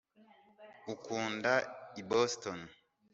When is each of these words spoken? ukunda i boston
ukunda 0.93 1.53
i 2.01 2.01
boston 2.09 2.59